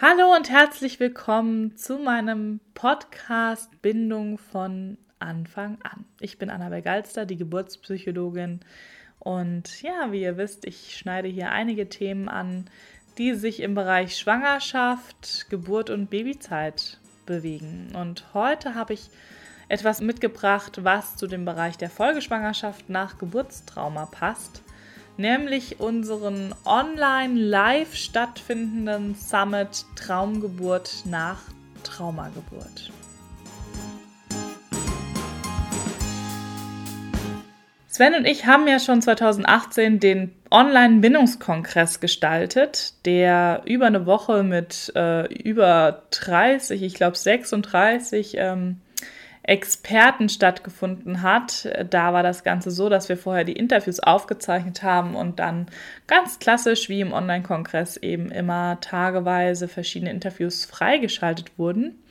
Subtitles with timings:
[0.00, 6.04] Hallo und herzlich willkommen zu meinem Podcast Bindung von Anfang an.
[6.20, 8.60] Ich bin Annabel Galster, die Geburtspsychologin.
[9.18, 12.66] Und ja, wie ihr wisst, ich schneide hier einige Themen an,
[13.18, 17.88] die sich im Bereich Schwangerschaft, Geburt und Babyzeit bewegen.
[17.96, 19.10] Und heute habe ich
[19.68, 24.62] etwas mitgebracht, was zu dem Bereich der Folgeschwangerschaft nach Geburtstrauma passt
[25.18, 31.40] nämlich unseren online live stattfindenden Summit Traumgeburt nach
[31.82, 32.92] Traumageburt.
[37.88, 44.92] Sven und ich haben ja schon 2018 den Online-Bindungskongress gestaltet, der über eine Woche mit
[44.94, 48.80] äh, über 30, ich glaube 36 ähm,
[49.48, 51.68] Experten stattgefunden hat.
[51.88, 55.66] Da war das Ganze so, dass wir vorher die Interviews aufgezeichnet haben und dann
[56.06, 62.02] ganz klassisch wie im Online-Kongress eben immer tageweise verschiedene Interviews freigeschaltet wurden.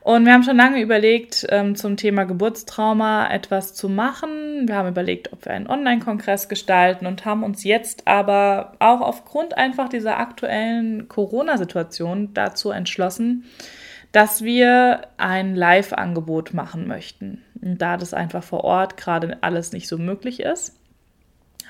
[0.00, 4.66] Und wir haben schon lange überlegt, ähm, zum Thema Geburtstrauma etwas zu machen.
[4.66, 9.56] Wir haben überlegt, ob wir einen Online-Kongress gestalten und haben uns jetzt aber auch aufgrund
[9.56, 13.44] einfach dieser aktuellen Corona-Situation dazu entschlossen,
[14.12, 17.42] dass wir ein Live-Angebot machen möchten.
[17.60, 20.78] Und da das einfach vor Ort gerade alles nicht so möglich ist,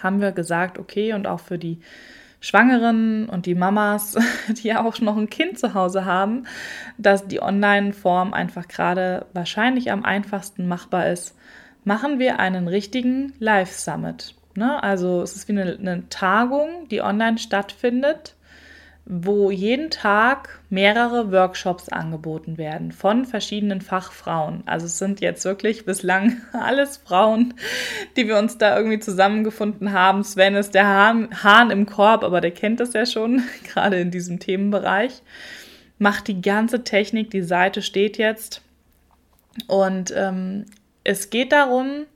[0.03, 1.81] haben wir gesagt, okay, und auch für die
[2.41, 4.17] Schwangeren und die Mamas,
[4.49, 6.47] die ja auch noch ein Kind zu Hause haben,
[6.99, 11.37] dass die Online-Form einfach gerade wahrscheinlich am einfachsten machbar ist,
[11.85, 14.35] machen wir einen richtigen Live-Summit.
[14.57, 14.83] Ne?
[14.83, 18.35] Also es ist wie eine, eine Tagung, die online stattfindet
[19.05, 24.63] wo jeden Tag mehrere Workshops angeboten werden von verschiedenen Fachfrauen.
[24.67, 27.55] Also es sind jetzt wirklich bislang alles Frauen,
[28.17, 30.23] die wir uns da irgendwie zusammengefunden haben.
[30.23, 34.39] Sven ist der Hahn, im Korb, aber der kennt das ja schon, gerade in diesem
[34.39, 35.23] Themenbereich.
[35.99, 38.63] Macht die ganze Technik, die Seite steht jetzt.
[39.67, 40.67] Und ähm,
[41.05, 42.07] es geht darum,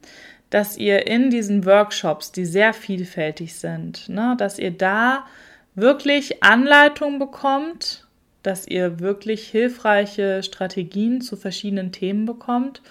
[0.51, 5.27] dass ihr in diesen Workshops, die sehr vielfältig sind, ne, dass ihr da
[5.77, 8.07] wirklich Anleitung bekommt,
[8.43, 12.83] dass ihr wirklich hilfreiche Strategien zu verschiedenen Themen bekommt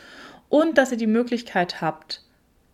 [0.50, 2.22] und dass ihr die Möglichkeit habt,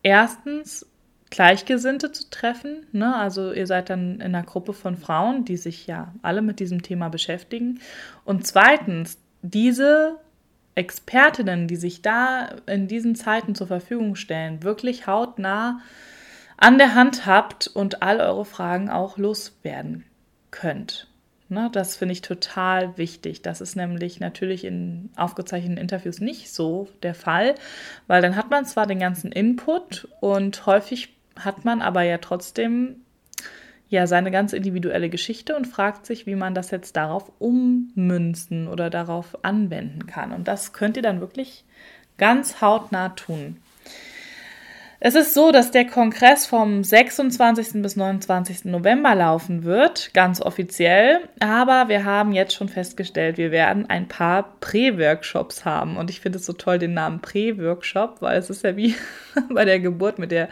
[0.03, 0.85] erstens
[1.29, 2.85] Gleichgesinnte zu treffen.
[2.91, 3.16] Ne?
[3.16, 6.83] Also ihr seid dann in einer Gruppe von Frauen, die sich ja alle mit diesem
[6.83, 7.79] Thema beschäftigen.
[8.25, 10.17] Und zweitens, diese
[10.75, 15.81] Expertinnen, die sich da in diesen Zeiten zur Verfügung stellen, wirklich hautnah
[16.61, 20.05] an der Hand habt und all eure Fragen auch loswerden
[20.51, 21.07] könnt.
[21.49, 23.41] Ne, das finde ich total wichtig.
[23.41, 27.55] Das ist nämlich natürlich in aufgezeichneten Interviews nicht so der Fall,
[28.07, 33.01] weil dann hat man zwar den ganzen Input und häufig hat man aber ja trotzdem
[33.89, 38.89] ja seine ganz individuelle Geschichte und fragt sich, wie man das jetzt darauf ummünzen oder
[38.89, 40.31] darauf anwenden kann.
[40.31, 41.66] Und das könnt ihr dann wirklich
[42.17, 43.57] ganz hautnah tun.
[45.03, 47.81] Es ist so, dass der Kongress vom 26.
[47.81, 48.66] bis 29.
[48.66, 51.22] November laufen wird, ganz offiziell.
[51.39, 55.97] Aber wir haben jetzt schon festgestellt, wir werden ein paar Prä-Workshops haben.
[55.97, 58.94] Und ich finde es so toll, den Namen Prä-Workshop, weil es ist ja wie
[59.50, 60.50] bei der Geburt mit der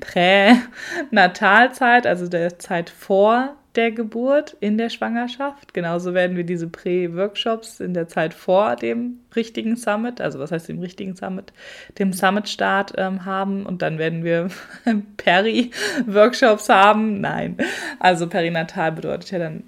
[0.00, 5.72] Pränatalzeit, also der Zeit vor der Geburt, in der Schwangerschaft.
[5.72, 10.68] Genauso werden wir diese Prä-Workshops in der Zeit vor dem richtigen Summit, also was heißt
[10.68, 11.52] dem richtigen Summit,
[11.98, 14.48] dem Summit-Start ähm, haben und dann werden wir
[15.16, 17.20] Peri-Workshops haben.
[17.20, 17.56] Nein,
[17.98, 19.64] also perinatal bedeutet ja dann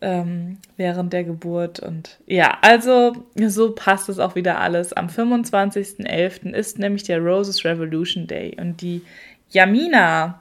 [0.00, 4.92] ähm, während der Geburt und ja, also so passt es auch wieder alles.
[4.92, 6.50] Am 25.11.
[6.52, 9.02] ist nämlich der Roses Revolution Day und die
[9.50, 10.40] Yamina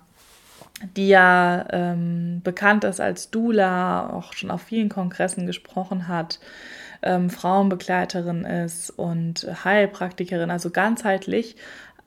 [0.95, 6.39] die ja ähm, bekannt ist als Dula, auch schon auf vielen Kongressen gesprochen hat,
[7.01, 11.55] ähm, Frauenbegleiterin ist und Heilpraktikerin, also ganzheitlich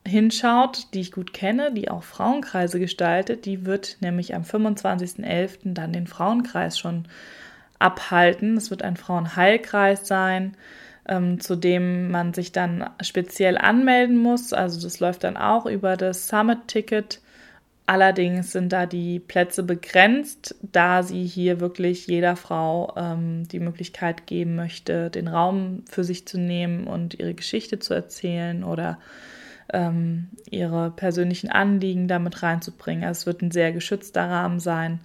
[0.06, 5.75] hinschaut, die ich gut kenne, die auch Frauenkreise gestaltet, die wird nämlich am 25.11.
[5.75, 7.09] dann den Frauenkreis schon
[7.78, 8.56] abhalten.
[8.56, 10.57] Es wird ein Frauenheilkreis sein,
[11.09, 14.53] ähm, zu dem man sich dann speziell anmelden muss.
[14.53, 17.21] Also das läuft dann auch über das Summit-Ticket
[17.88, 24.27] Allerdings sind da die Plätze begrenzt, da sie hier wirklich jeder Frau ähm, die Möglichkeit
[24.27, 28.98] geben möchte, den Raum für sich zu nehmen und ihre Geschichte zu erzählen oder
[29.72, 33.04] ähm, ihre persönlichen Anliegen damit reinzubringen.
[33.04, 35.00] Also es wird ein sehr geschützter Rahmen sein.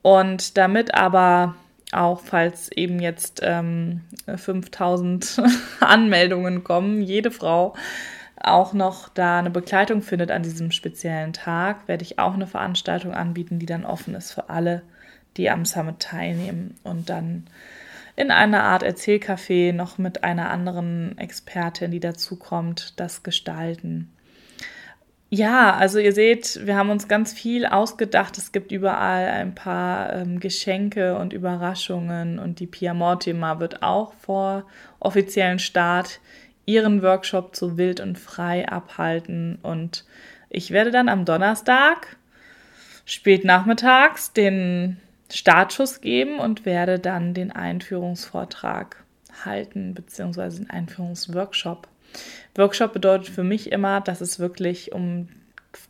[0.00, 1.56] Und damit aber
[1.92, 4.00] auch, falls eben jetzt ähm,
[4.34, 5.42] 5000
[5.80, 7.74] Anmeldungen kommen, jede Frau
[8.48, 13.14] auch noch da eine Begleitung findet an diesem speziellen Tag, werde ich auch eine Veranstaltung
[13.14, 14.82] anbieten, die dann offen ist für alle,
[15.36, 16.76] die am Summit teilnehmen.
[16.82, 17.44] Und dann
[18.16, 24.10] in einer Art Erzählcafé noch mit einer anderen Expertin, die dazukommt, das gestalten.
[25.30, 28.38] Ja, also ihr seht, wir haben uns ganz viel ausgedacht.
[28.38, 34.12] Es gibt überall ein paar ähm, Geschenke und Überraschungen und die Pia Mortimer wird auch
[34.12, 34.64] vor
[35.00, 36.20] offiziellen Start
[36.66, 40.04] ihren Workshop zu Wild und Frei abhalten und
[40.50, 42.16] ich werde dann am Donnerstag
[43.04, 44.98] spät nachmittags den
[45.30, 49.02] Startschuss geben und werde dann den Einführungsvortrag
[49.44, 51.88] halten, beziehungsweise den Einführungsworkshop.
[52.54, 55.28] Workshop bedeutet für mich immer, dass es wirklich um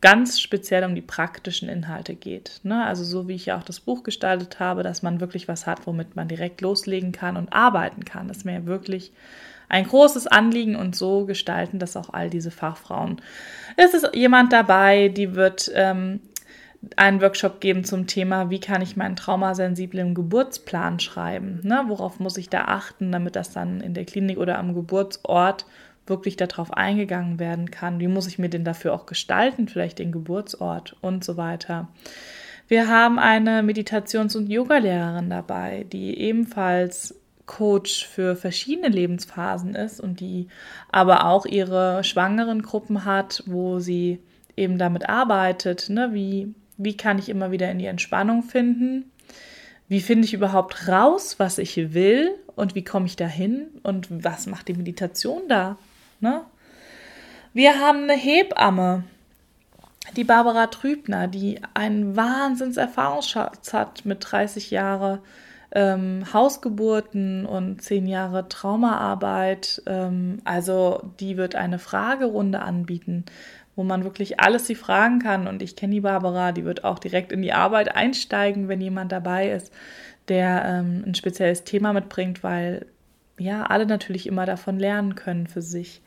[0.00, 2.60] ganz speziell um die praktischen Inhalte geht.
[2.62, 2.84] Ne?
[2.84, 5.86] Also so wie ich ja auch das Buch gestaltet habe, dass man wirklich was hat,
[5.86, 8.28] womit man direkt loslegen kann und arbeiten kann.
[8.28, 9.12] Das ist mir wirklich
[9.68, 13.20] ein großes Anliegen und so gestalten das auch all diese Fachfrauen.
[13.76, 16.20] Es ist jemand dabei, die wird ähm,
[16.96, 21.60] einen Workshop geben zum Thema, wie kann ich meinen traumasensiblen Geburtsplan schreiben?
[21.62, 21.84] Ne?
[21.88, 25.66] Worauf muss ich da achten, damit das dann in der Klinik oder am Geburtsort
[26.06, 28.00] wirklich darauf eingegangen werden kann?
[28.00, 31.88] Wie muss ich mir denn dafür auch gestalten, vielleicht den Geburtsort und so weiter?
[32.68, 37.14] Wir haben eine Meditations- und Yogalehrerin dabei, die ebenfalls
[37.46, 40.48] Coach für verschiedene Lebensphasen ist und die
[40.90, 44.20] aber auch ihre schwangeren Gruppen hat, wo sie
[44.56, 46.10] eben damit arbeitet, ne?
[46.12, 49.10] wie wie kann ich immer wieder in die Entspannung finden?
[49.88, 54.46] Wie finde ich überhaupt raus, was ich will und wie komme ich dahin und was
[54.46, 55.76] macht die Meditation da?
[56.20, 56.42] Ne?
[57.52, 59.04] Wir haben eine Hebamme,
[60.16, 65.20] die Barbara Trübner, die einen Wahnsinnserfahrungsschatz hat mit 30 Jahren
[65.74, 69.82] ähm, Hausgeburten und 10 Jahre Traumaarbeit.
[69.86, 73.24] Ähm, also die wird eine Fragerunde anbieten,
[73.76, 75.48] wo man wirklich alles sie fragen kann.
[75.48, 79.10] Und ich kenne die Barbara, die wird auch direkt in die Arbeit einsteigen, wenn jemand
[79.10, 79.72] dabei ist,
[80.28, 82.86] der ähm, ein spezielles Thema mitbringt, weil
[83.36, 86.02] ja alle natürlich immer davon lernen können für sich.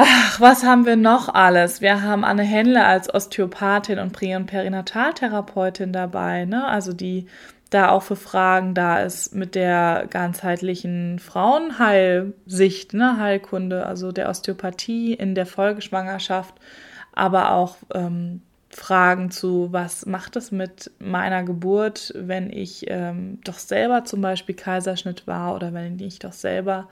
[0.00, 1.80] Ach, was haben wir noch alles?
[1.80, 6.64] Wir haben Anne Händler als Osteopathin und Prä- und Perinataltherapeutin dabei, ne?
[6.68, 7.26] Also die
[7.70, 15.14] da auch für Fragen da ist mit der ganzheitlichen Frauenheilsicht, ne, Heilkunde, also der Osteopathie
[15.14, 16.54] in der Folgeschwangerschaft,
[17.12, 23.58] aber auch ähm, Fragen zu, was macht es mit meiner Geburt, wenn ich ähm, doch
[23.58, 26.88] selber zum Beispiel Kaiserschnitt war oder wenn ich doch selber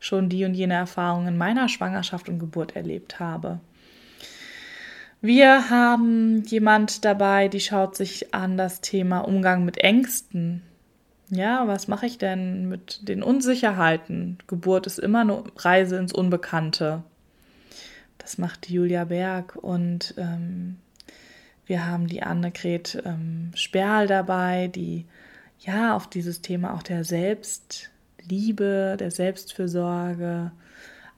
[0.00, 3.60] schon die und jene Erfahrungen in meiner Schwangerschaft und Geburt erlebt habe.
[5.22, 10.62] Wir haben jemand dabei, die schaut sich an das Thema Umgang mit Ängsten.
[11.28, 14.38] Ja, was mache ich denn mit den Unsicherheiten?
[14.46, 17.02] Geburt ist immer eine Reise ins Unbekannte.
[18.16, 20.78] Das macht Julia Berg und ähm,
[21.66, 25.04] wir haben die Annegret ähm, Sperl dabei, die
[25.58, 30.50] ja auf dieses Thema auch der Selbstliebe, der Selbstfürsorge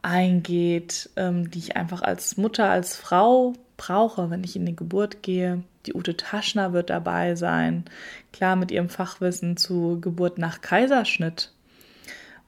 [0.02, 5.22] eingeht, ähm, die ich einfach als Mutter, als Frau brauche, wenn ich in die Geburt
[5.22, 5.64] gehe.
[5.86, 7.84] Die Ute Taschner wird dabei sein,
[8.32, 11.52] klar mit ihrem Fachwissen zu Geburt nach Kaiserschnitt.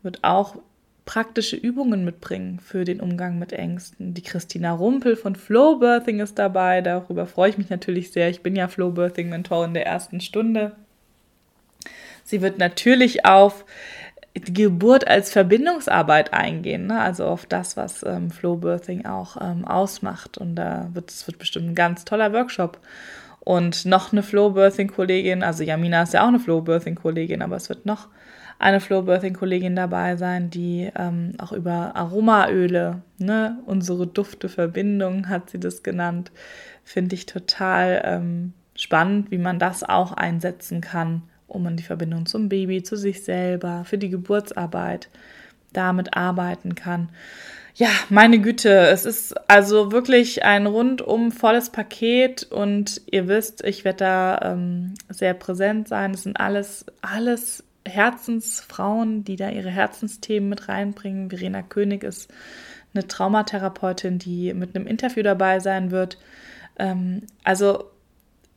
[0.02, 0.56] Wird auch
[1.04, 4.14] praktische Übungen mitbringen für den Umgang mit Ängsten.
[4.14, 8.31] Die Christina Rumpel von Flow Birthing ist dabei, darüber freue ich mich natürlich sehr.
[8.31, 10.76] Ich bin ja Flow Birthing Mentorin der ersten Stunde.
[12.22, 13.64] Sie wird natürlich auf
[14.34, 17.00] Geburt als Verbindungsarbeit eingehen, ne?
[17.00, 20.38] also auf das, was ähm, Flow Birthing auch ähm, ausmacht.
[20.38, 22.81] Und da wird es wird bestimmt ein ganz toller Workshop.
[23.41, 27.43] Und noch eine Flow Birthing Kollegin, also Jamina ist ja auch eine Flow Birthing Kollegin,
[27.43, 28.08] aber es wird noch
[28.58, 35.50] eine Flow Birthing Kollegin dabei sein, die ähm, auch über Aromaöle, ne, unsere Dufte-Verbindung hat
[35.50, 36.32] sie das genannt,
[36.82, 42.27] finde ich total ähm, spannend, wie man das auch einsetzen kann um an die Verbindung
[42.27, 45.08] zum Baby, zu sich selber, für die Geburtsarbeit
[45.72, 47.10] damit arbeiten kann.
[47.77, 53.84] Ja, meine Güte, es ist also wirklich ein rundum volles Paket und ihr wisst, ich
[53.84, 56.13] werde da ähm, sehr präsent sein.
[56.13, 61.31] Es sind alles, alles Herzensfrauen, die da ihre Herzensthemen mit reinbringen.
[61.31, 62.32] Verena König ist
[62.94, 66.19] eine Traumatherapeutin, die mit einem Interview dabei sein wird.
[66.79, 67.91] Ähm, also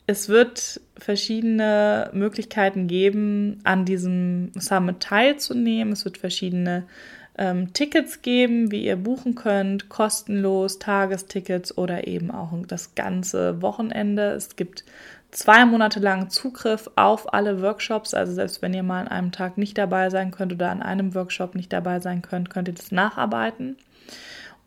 [0.08, 5.92] es wird verschiedene Möglichkeiten geben, an diesem Summit teilzunehmen.
[5.92, 6.88] Es wird verschiedene
[7.38, 14.32] ähm, Tickets geben, wie ihr buchen könnt, kostenlos, Tagestickets oder eben auch das ganze Wochenende.
[14.32, 14.86] Es gibt
[15.32, 18.14] zwei Monate lang Zugriff auf alle Workshops.
[18.14, 21.16] Also selbst wenn ihr mal an einem Tag nicht dabei sein könnt oder an einem
[21.16, 23.76] Workshop nicht dabei sein könnt, könnt ihr das nacharbeiten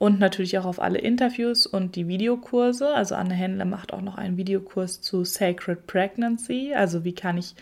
[0.01, 2.95] und natürlich auch auf alle Interviews und die Videokurse.
[2.95, 7.55] Also Anne Händler macht auch noch einen Videokurs zu Sacred Pregnancy, also wie kann ich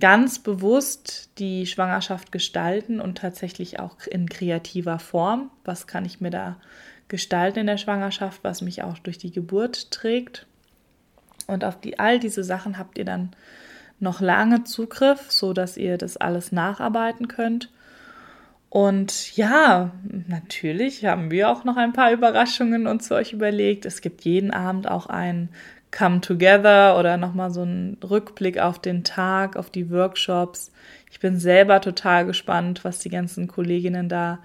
[0.00, 5.50] ganz bewusst die Schwangerschaft gestalten und tatsächlich auch in kreativer Form.
[5.66, 6.56] Was kann ich mir da
[7.08, 10.46] gestalten in der Schwangerschaft, was mich auch durch die Geburt trägt?
[11.46, 13.36] Und auf die, all diese Sachen habt ihr dann
[14.00, 17.70] noch lange Zugriff, so dass ihr das alles nacharbeiten könnt.
[18.74, 19.92] Und ja,
[20.26, 23.86] natürlich haben wir auch noch ein paar Überraschungen uns für euch überlegt.
[23.86, 25.48] Es gibt jeden Abend auch ein
[25.96, 30.72] Come Together oder nochmal so ein Rückblick auf den Tag, auf die Workshops.
[31.08, 34.40] Ich bin selber total gespannt, was die ganzen Kolleginnen da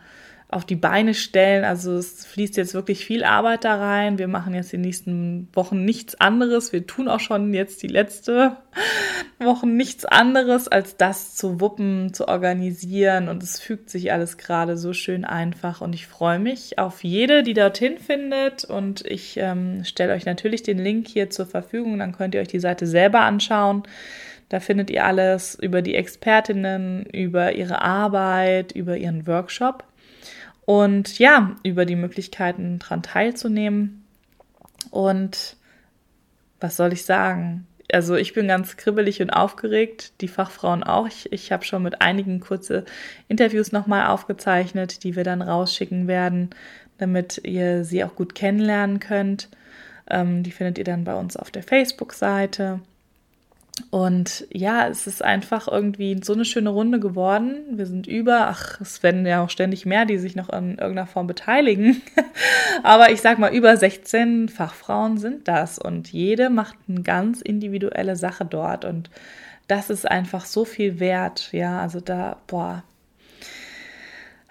[0.51, 1.63] auf die Beine stellen.
[1.63, 4.17] Also es fließt jetzt wirklich viel Arbeit da rein.
[4.17, 6.73] Wir machen jetzt die nächsten Wochen nichts anderes.
[6.73, 8.57] Wir tun auch schon jetzt die letzte
[9.39, 13.29] Wochen nichts anderes, als das zu wuppen, zu organisieren.
[13.29, 15.81] Und es fügt sich alles gerade so schön einfach.
[15.81, 18.65] Und ich freue mich auf jede, die dorthin findet.
[18.65, 21.99] Und ich ähm, stelle euch natürlich den Link hier zur Verfügung.
[21.99, 23.83] Dann könnt ihr euch die Seite selber anschauen.
[24.49, 29.83] Da findet ihr alles über die Expertinnen, über ihre Arbeit, über ihren Workshop
[30.69, 34.05] und ja, über die Möglichkeiten daran teilzunehmen.
[34.91, 35.55] Und
[36.59, 37.65] was soll ich sagen?
[37.91, 41.07] Also ich bin ganz kribbelig und aufgeregt, die Fachfrauen auch.
[41.07, 42.85] Ich, ich habe schon mit einigen kurze
[43.27, 46.51] Interviews nochmal aufgezeichnet, die wir dann rausschicken werden,
[46.99, 49.49] damit ihr sie auch gut kennenlernen könnt.
[50.07, 52.79] Ähm, die findet ihr dann bei uns auf der Facebook-Seite.
[53.91, 57.55] Und ja, es ist einfach irgendwie so eine schöne Runde geworden.
[57.71, 61.07] Wir sind über, ach, es werden ja auch ständig mehr, die sich noch in irgendeiner
[61.07, 62.01] Form beteiligen.
[62.83, 68.15] Aber ich sag mal, über 16 Fachfrauen sind das und jede macht eine ganz individuelle
[68.15, 68.85] Sache dort.
[68.85, 69.09] Und
[69.67, 71.49] das ist einfach so viel wert.
[71.51, 72.83] Ja, also da, boah.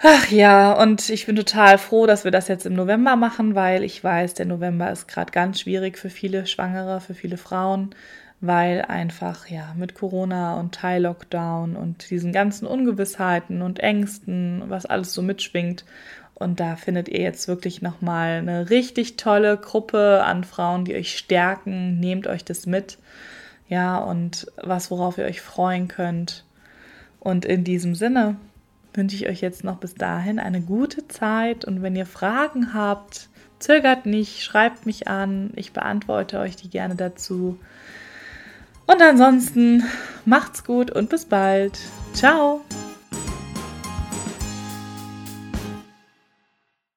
[0.01, 3.83] Ach ja, und ich bin total froh, dass wir das jetzt im November machen, weil
[3.83, 7.95] ich weiß, der November ist gerade ganz schwierig für viele Schwangere, für viele Frauen
[8.41, 15.13] weil einfach ja mit Corona und Teil-Lockdown und diesen ganzen Ungewissheiten und Ängsten, was alles
[15.13, 15.85] so mitschwingt.
[16.35, 21.19] Und da findet ihr jetzt wirklich nochmal eine richtig tolle Gruppe an Frauen, die euch
[21.19, 21.99] stärken.
[21.99, 22.99] Nehmt euch das mit.
[23.69, 26.45] Ja, und was, worauf ihr euch freuen könnt.
[27.19, 28.37] Und in diesem Sinne
[28.95, 31.65] wünsche ich euch jetzt noch bis dahin eine gute Zeit.
[31.65, 33.29] Und wenn ihr Fragen habt,
[33.59, 35.51] zögert nicht, schreibt mich an.
[35.57, 37.59] Ich beantworte euch die gerne dazu.
[38.89, 39.85] Und ansonsten
[40.25, 41.79] macht's gut und bis bald.
[42.15, 42.63] Ciao.